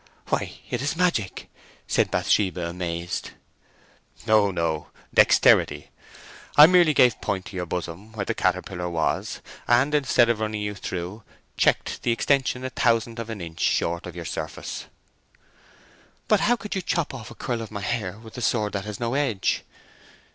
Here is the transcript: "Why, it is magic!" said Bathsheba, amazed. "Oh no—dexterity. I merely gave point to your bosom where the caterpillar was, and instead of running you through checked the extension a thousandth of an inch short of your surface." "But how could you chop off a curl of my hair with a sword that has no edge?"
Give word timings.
"Why, 0.29 0.53
it 0.71 0.81
is 0.81 0.95
magic!" 0.97 1.47
said 1.87 2.09
Bathsheba, 2.09 2.67
amazed. 2.67 3.33
"Oh 4.27 4.49
no—dexterity. 4.49 5.91
I 6.57 6.65
merely 6.65 6.95
gave 6.95 7.21
point 7.21 7.45
to 7.45 7.55
your 7.55 7.67
bosom 7.67 8.11
where 8.13 8.25
the 8.25 8.33
caterpillar 8.33 8.89
was, 8.89 9.41
and 9.67 9.93
instead 9.93 10.27
of 10.27 10.39
running 10.39 10.63
you 10.63 10.73
through 10.73 11.21
checked 11.55 12.01
the 12.01 12.11
extension 12.11 12.65
a 12.65 12.71
thousandth 12.71 13.19
of 13.19 13.29
an 13.29 13.41
inch 13.41 13.59
short 13.59 14.07
of 14.07 14.15
your 14.15 14.25
surface." 14.25 14.87
"But 16.27 16.39
how 16.39 16.55
could 16.55 16.73
you 16.73 16.81
chop 16.81 17.13
off 17.13 17.29
a 17.29 17.35
curl 17.35 17.61
of 17.61 17.69
my 17.69 17.81
hair 17.81 18.17
with 18.17 18.35
a 18.39 18.41
sword 18.41 18.73
that 18.73 18.85
has 18.85 18.99
no 18.99 19.13
edge?" 19.13 19.61